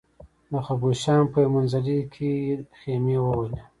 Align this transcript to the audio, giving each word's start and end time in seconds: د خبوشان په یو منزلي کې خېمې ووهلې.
د 0.51 0.53
خبوشان 0.67 1.21
په 1.31 1.37
یو 1.43 1.49
منزلي 1.55 1.99
کې 2.13 2.31
خېمې 2.79 3.17
ووهلې. 3.21 3.59